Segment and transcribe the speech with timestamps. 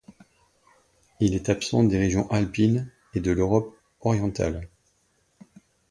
[1.19, 4.67] Il est absent des régions alpines et de l'Europe orientale.